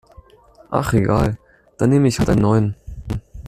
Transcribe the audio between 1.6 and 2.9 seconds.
dann nehme ich halt einen neuen.